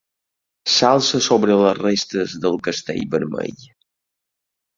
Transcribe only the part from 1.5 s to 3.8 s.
les restes del Castell Vermell.